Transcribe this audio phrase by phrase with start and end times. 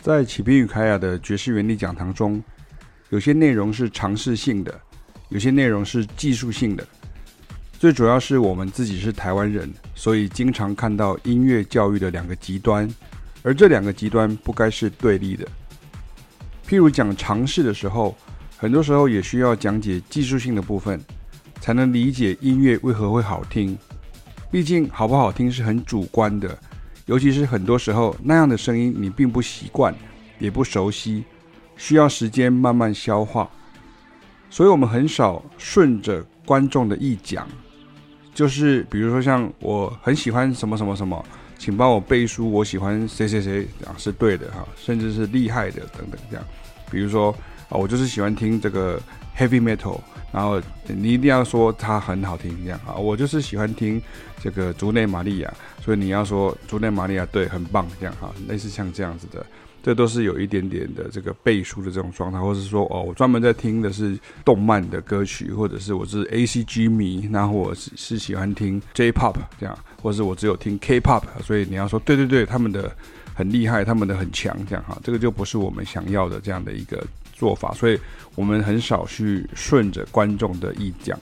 [0.00, 2.42] 在启斌与凯雅的爵士原理讲堂中，
[3.10, 4.80] 有些内容是尝试性的，
[5.28, 6.86] 有些内容是技术性的。
[7.78, 12.88] 最主要是我们自己是台湾人，所以经常看到音乐教育的两个极端，
[13.42, 15.46] 而这两个极端不该是对立的。
[16.66, 18.16] 譬如讲尝试的时候，
[18.56, 20.98] 很多时候也需要讲解技术性的部分，
[21.60, 23.76] 才能理解音乐为何会好听。
[24.50, 26.58] 毕竟好不好听是很主观的。
[27.06, 29.94] 尤其是很多时候，那样的声音你并不习惯，
[30.38, 31.24] 也不熟悉，
[31.76, 33.50] 需要时间慢慢消化。
[34.48, 37.48] 所以我们很少顺着观众的意讲，
[38.34, 41.24] 就是比如说像我很喜欢什么什么什么，
[41.58, 42.50] 请帮我背书。
[42.50, 46.44] 我喜欢谁谁谁啊，是对的哈，甚至是厉害的等等这样。
[46.90, 47.30] 比如说
[47.68, 49.00] 啊，我就是喜欢听这个
[49.40, 49.98] heavy metal。
[50.32, 54.00] 然后你一定要说它很好听，这样啊，我就是喜欢听
[54.40, 55.52] 这个竹内玛利亚，
[55.84, 59.44] 所以你要说竹内玛利亚对，很棒，这样哈，类似像这样子的，
[59.82, 72.94] 这都是有一点点的这个背书的这种状态，或者是说哦，我专门在听的是动漫的歌曲，或者是我是 ACG 迷，然后我是是喜欢听 J-Pop 这样，或是我只有听 K-Pop，所以你要说对对对，他们的
[73.34, 77.04] 很厉害，他们的很强，这样哈，这个就不是我们想要的这样的一个
[77.40, 77.98] 做法，所以
[78.34, 81.18] 我们很少去顺着观众的意讲，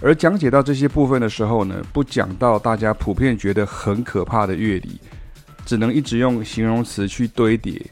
[0.00, 4.98] 而讲解到这些部分的时候呢，不讲到大家普遍觉得很可怕的乐理，
[5.66, 7.84] 只能一直用形容词去堆叠，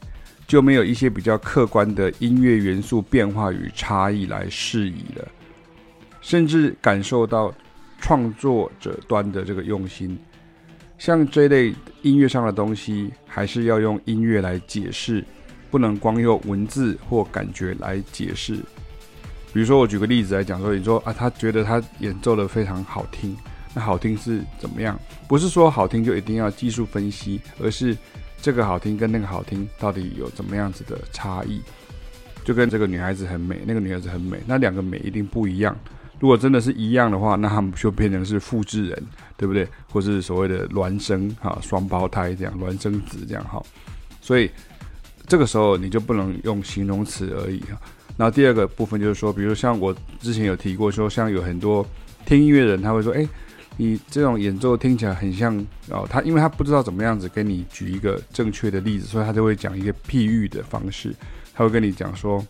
[0.47, 5.27] 就没有一些比较客观的音乐元素变化与差异来释疑了，
[6.19, 7.53] 甚至感受到
[7.99, 10.17] 创作者端的这个用心，
[10.97, 15.23] 像这类音乐上的东西，还是要用音乐来解释。
[15.71, 18.59] 不能光用文字或感觉来解释。
[19.53, 23.35] 比如说，我举个例子来讲说，你说啊，他觉得他演奏的非常好听，
[23.73, 24.97] 那好听是怎么样？
[25.27, 27.97] 不是说好听就一定要技术分析，而是
[28.41, 31.61] 这个好听跟那个好听到底有怎么样子的差异？
[32.45, 35.77] 就跟这个女孩子很美，那个女孩子很美，那两个美一定不一样。
[36.17, 39.03] 如果真的是一样的话，那他们就变成是复制人，
[39.35, 39.67] 对不对？
[39.91, 43.61] 或是所谓的孪生哈，双胞胎这样，孪生子这样哈，
[44.21, 44.49] 所以。
[45.27, 47.79] 这个时候你就不能用形容词而已啊。
[48.17, 51.85] 然后第二个部分就是说，比如像我之前有提过，说像有很多
[52.25, 53.27] 听音乐人，他会说：“哎，
[53.77, 55.57] 你这种演奏听起来很像
[55.89, 61.15] 哦。”他因为他不知道怎么样子跟你举一个正确的例子，所以他就会讲一个譬喻的方式。
[61.53, 62.45] 他会跟你讲说：“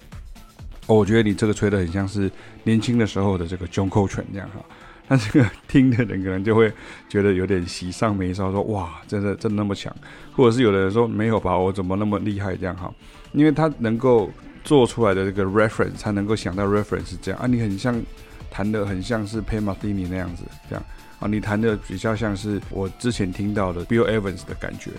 [0.88, 2.30] 哦，我觉得你这个吹得很像是
[2.64, 4.66] 年轻的时候的这个 John Coltrane 这样哈。”
[5.12, 6.72] 那这个听的人可能就会
[7.10, 9.94] 觉得有点喜上眉梢，说哇，真的真的那么强，
[10.34, 12.90] 或者是有的人说没有吧，我怎么那么厉害这样哈？
[13.34, 14.32] 因为他能够
[14.64, 18.02] 做出来的这个 reference，他能够想到 reference 是这样啊，你很像
[18.50, 20.84] 弹的很像是 Pat Metheny 那样子这样
[21.20, 24.92] 啊，你弹的比较像是我之前听到的 Bill Evans 的感觉，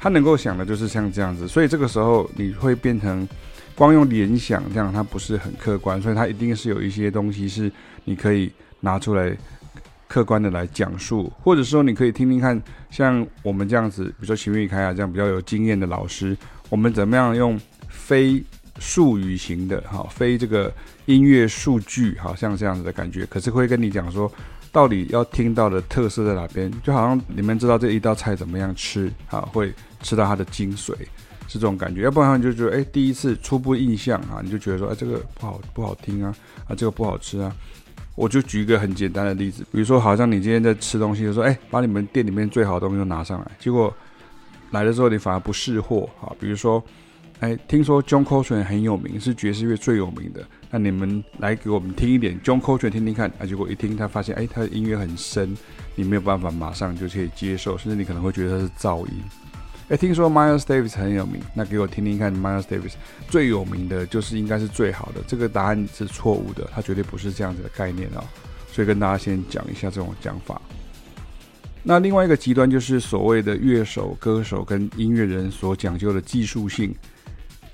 [0.00, 3.24] 他能够想的就是像这样子，所以这个时候你会变成
[3.76, 7.70] 光用联想这样，它不是很客观，所以它一定是有一些东西是
[8.02, 9.32] 你可以拿出来。
[10.10, 12.60] 客观的来讲述，或者说你可以听听看，
[12.90, 16.36] 像我们这样子，比如说秦玉开啊这样比较有经验的老师，
[16.68, 17.56] 我们怎么样用
[17.88, 18.42] 非
[18.80, 20.72] 术语型的，哈，非这个
[21.06, 24.28] 音乐数据，好像这样子的感觉，可是会跟你讲说，
[24.72, 29.72] 到底要听到的特色在哪边，就好像你们知道这一道菜怎么样吃，哈，会
[30.02, 30.92] 吃到它的精髓，
[31.46, 36.34] 是这种感觉，要不然你就觉得，哎，第一次初步印象啊，你就觉得说，哎，这个不好不好听啊，
[36.66, 37.54] 啊，这个不好吃啊。
[38.20, 43.90] 我就举一个很简单的例子，比如说，好像你今天在吃东西，就说，哎，把你们店里面最好的东西都拿上来，结果
[44.72, 46.28] 来的时候你反而不识货啊。
[46.38, 46.84] 比如说，
[47.38, 53.46] 哎，听说 John Coltrane 很有名，是爵士乐最有名的，那你们来给我们听一点 John Coltrane 听听看啊。
[53.46, 55.56] 结果一听，他发现，哎，他的音乐很深，
[55.94, 59.12] 你没有办法马上就可以接受，甚至你可能会觉得它是噪音。
[59.90, 62.92] 哎，听说 Miles Davis 很有名，那给我听听看，Miles Davis
[63.28, 68.22] 最有名的就是应该是最好的，这个答案是错误的，它绝对不是这样子的概念哦。
[68.70, 70.62] 所以跟大家先讲一下这种讲法。
[71.82, 76.94] 那另外一个极端就是所谓的乐手、歌手跟音乐人所讲究的技术性，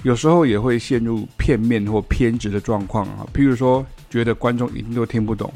[0.03, 3.29] 有时候也会陷入片面或偏执的状况啊。
[3.35, 5.53] 譬如说，觉得观众一定都听不懂，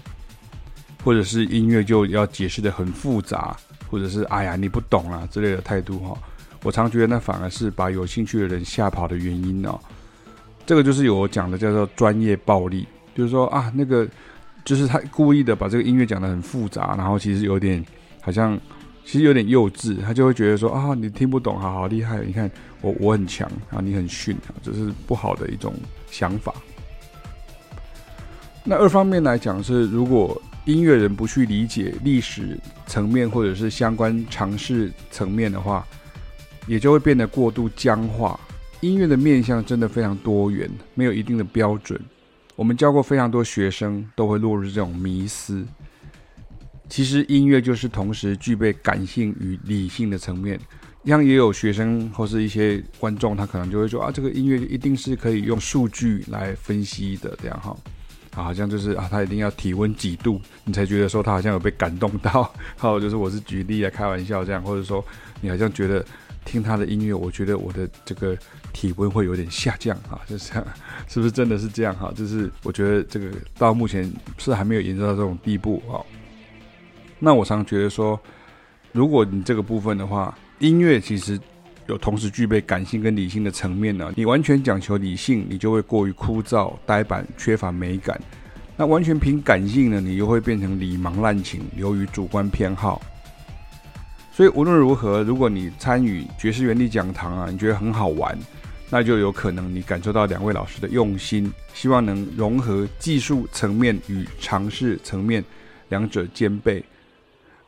[1.02, 3.56] 或者是音乐就要解释得很复杂，
[3.90, 6.18] 或者是哎呀你不懂啊之类的态度哈。
[6.62, 9.78] 我常觉得那反而是把有兴趣的人吓跑的原因哦。
[10.66, 14.06] 这个就是有我讲的叫做专业暴力，就是说啊，那个
[14.64, 17.84] 就是他故意的把这个音乐讲得很复杂，然后其实有点
[18.20, 18.56] 好像
[19.04, 22.48] 其实有点幼稚，他就会觉得说啊，你听不懂，好好厉害，你看
[22.82, 25.74] 我我很强啊，你很逊啊，这是不好的一种
[26.10, 26.54] 想法。
[28.62, 32.56] 那二方面来讲是，如果音乐人不去理解历史
[32.86, 35.84] 层面或者是相关常识层面的话。
[36.66, 38.38] 也就会变得过度僵化。
[38.80, 42.00] 音乐的面向真的非常多元，没有一定的标准。
[42.56, 45.64] 我们教过非常多学生，都会落入这种迷思。
[46.88, 50.58] 其实音乐就是同时具备感性与理性的层面。
[51.06, 57.74] 像也有学生或是一些观众，他可能就会说啊，这个音乐一定是可以用数据来分析的，这样哈。
[58.32, 62.52] 好像就是啊，他一定要体温几度，你才觉得说他好像有被感动到。
[62.76, 65.02] 好，就是我是举例来开玩笑这样，或者说
[65.40, 66.04] 你好像觉得
[66.44, 68.36] 听他的音乐，我觉得我的这个
[68.72, 70.66] 体温会有点下降哈，就 是这样，
[71.08, 72.12] 是不是真的是这样哈？
[72.16, 76.04] 就是我觉得这个到目前是还没有研究到这种地步哈。
[77.18, 78.18] 那我常觉得说，
[78.92, 81.38] 如果你这个部分的话，音乐其实
[81.86, 84.12] 有同时具备感性跟理性的层面呢。
[84.16, 88.16] 你完全讲求理性，你就会过于枯燥、呆板、缺乏美感；
[88.76, 93.02] 那完全凭感性呢，你又会变成礼盲滥情，流于主观偏好。
[94.40, 98.34] 所以无论如何，如果你参与爵士原理讲堂啊，你觉得很好玩，
[98.88, 105.44] 那就有可能你感受到两位老师的用心，希望能融合技术层面与尝试层面
[105.90, 106.82] 两者兼备。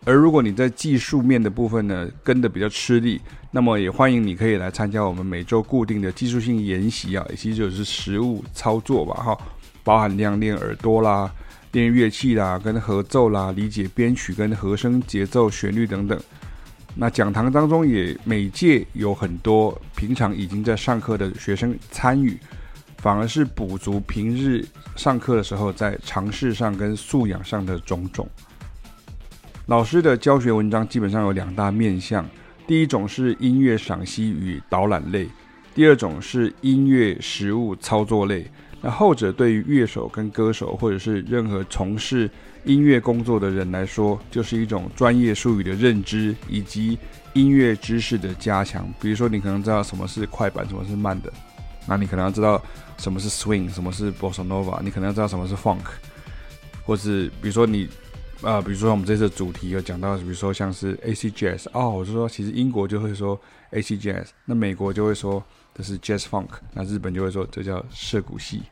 [0.06, 3.20] 而如果你在技术面的部分呢，跟得比较吃力，
[3.50, 9.38] 那么也欢迎你可以来参加我们每周固定的技术性研习啊，也其实就是实务操作吧，哈，
[9.84, 11.30] 包含练练耳朵啦、
[11.72, 16.18] 练乐器啦、跟合奏啦、理解编曲跟和声节奏、旋律等等。
[16.94, 22.38] 那讲堂当中也每届有很多平常已经在上课的学生参与，
[22.98, 28.28] 反而是补足平日上课的时候在尝试上跟素养上的种种。
[29.66, 32.28] 老师的教学文章基本上有两大面向，
[32.66, 35.26] 第一种是音乐赏析与导览类，
[35.74, 38.46] 第二种是音乐实务操作类。
[38.82, 42.28] 那后者对于乐手跟歌手，或者是任何从事
[42.64, 46.98] 音乐工作的人来说，就是一种专业术语的认知以及
[47.32, 48.92] 音乐知识的加强。
[49.00, 51.32] 比如说，你可能知道什么是快板，什么是慢的，
[51.86, 52.60] 那你可能要知道
[52.98, 55.78] 什么是 swing，什么是 bossa nova，你可能要知道什么是 funk，
[56.84, 57.88] 或是比如说你。
[58.42, 63.40] 啊、比如说我们这次的主题有讲到，比如说像是 AC Jazz 哦，我就说其实英国就会说
[63.70, 65.42] AC Jazz，那美国就会说
[65.74, 68.62] 这是 Jazz Funk，那日本就会说这叫涉谷系。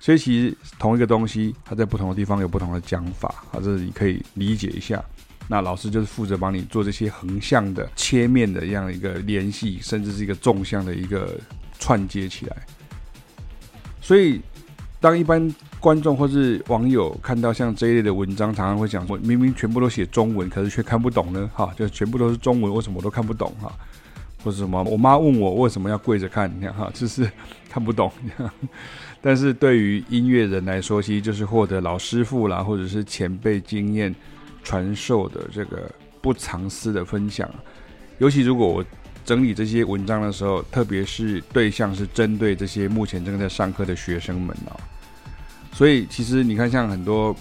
[0.00, 5.02] 所以其实同一个东西，它在不同的地方有不同的讲法，啊，这是你可以理解一下。
[5.46, 11.38] 那老师就是负责帮你做这些横向的切面的这样一个联系，甚至是一个纵向的一个
[11.78, 12.56] 串接起来。
[14.02, 14.40] 所以
[15.04, 15.54] 当一般。
[15.84, 21.50] 观众或是网友看到像这一类的文章，常常会讲说：明明全部都写中文，可是却看不懂呢？
[21.52, 23.54] 哈，就全部都是中文，为什么我都看不懂？
[23.60, 23.70] 哈，
[24.42, 24.82] 或者什么？
[24.84, 26.50] 我妈问我为什么要跪着看？
[26.56, 27.30] 你看哈，就是
[27.68, 28.10] 看不懂。
[29.20, 34.14] 但是对于音乐人来说，其实就是获得老师傅啦，或者是前辈经验
[34.62, 35.90] 传授的这个
[36.22, 37.46] 不藏私的分享。
[38.16, 38.82] 尤其如果我
[39.22, 44.72] 整理这些文章的时候，特别是对象是针对这些目前正在上课的学生们啊。
[45.74, 47.34] 所以其实你看，像很多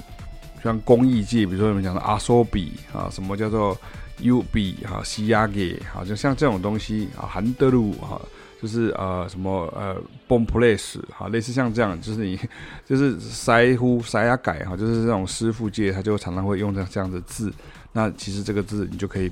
[0.63, 3.77] 像工艺界，比如说你们讲的阿索比啊，什么叫做
[4.21, 8.19] U B 哈、西亚给啊，就像这种东西啊，韩德鲁哈，
[8.59, 9.95] 就是呃什么呃
[10.27, 12.39] Bon Place 哈，类似像这样，就是你
[12.89, 17.53] 就是塞呼塞亚改哈，就是这种师傅界，他就常常会用这这样的字。
[17.91, 19.31] 那其实这个字你就可以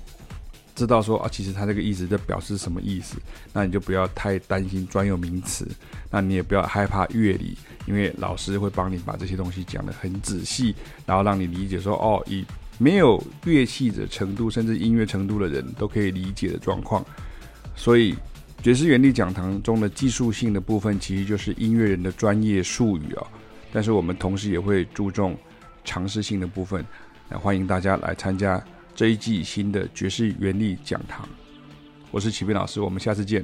[0.76, 3.18] 知道说啊，其实他这个意思在表示什么意思。
[3.54, 5.68] 那你就不要太担心专有名词，
[6.10, 7.58] 那你也不要害怕乐理。
[7.88, 10.76] 因为老师会帮你把这些东西讲得很仔细，
[11.06, 12.46] 然后让你理解说，哦，以
[12.78, 17.04] 没有乐器的程度，甚至音乐程度的人都可以理解的状况。
[17.76, 18.16] 所以，
[18.62, 23.28] 爵士原理讲堂中的技术性的部分，其实就是音乐人的专业术语啊。
[23.74, 25.36] 但是我们同时也会注重
[25.84, 26.86] 尝试性的部分。
[27.30, 31.28] 那欢迎大家来参加这一季新的爵士原理讲堂。
[32.12, 33.44] 我是启斌老师，我们下次见。